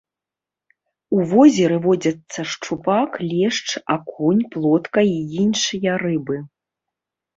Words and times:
У 1.17 1.25
возеры 1.33 1.77
водзяцца 1.83 2.39
шчупак, 2.53 3.11
лешч, 3.31 3.67
акунь, 3.99 4.41
плотка 4.57 4.99
і 5.11 5.15
іншыя 5.45 5.91
рыбы. 6.05 6.37